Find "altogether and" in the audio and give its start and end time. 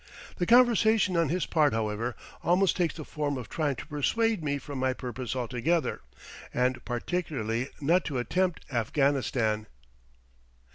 5.35-6.83